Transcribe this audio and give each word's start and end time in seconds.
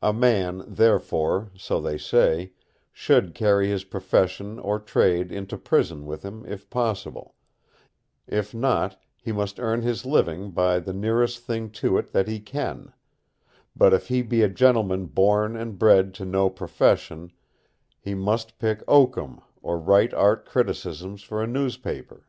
A 0.00 0.14
man, 0.14 0.64
therefore, 0.66 1.50
(so 1.54 1.78
they 1.78 1.98
say) 1.98 2.52
should 2.94 3.34
carry 3.34 3.68
his 3.68 3.84
profession 3.84 4.58
or 4.58 4.78
trade 4.80 5.30
into 5.30 5.58
prison 5.58 6.06
with 6.06 6.22
him 6.22 6.46
if 6.46 6.70
possible; 6.70 7.34
if 8.26 8.54
not, 8.54 8.98
he 9.18 9.32
must 9.32 9.60
earn 9.60 9.82
his 9.82 10.06
living 10.06 10.50
by 10.52 10.78
the 10.78 10.94
nearest 10.94 11.40
thing 11.40 11.68
to 11.72 11.98
it 11.98 12.12
that 12.12 12.26
he 12.26 12.40
can; 12.40 12.94
but 13.76 13.92
if 13.92 14.08
he 14.08 14.22
be 14.22 14.40
a 14.40 14.48
gentleman 14.48 15.04
born 15.04 15.56
and 15.56 15.78
bred 15.78 16.14
to 16.14 16.24
no 16.24 16.48
profession, 16.48 17.30
he 18.00 18.14
must 18.14 18.58
pick 18.58 18.82
oakum, 18.88 19.42
or 19.60 19.78
write 19.78 20.14
art 20.14 20.46
criticisms 20.46 21.22
for 21.22 21.42
a 21.42 21.46
newspaper. 21.46 22.24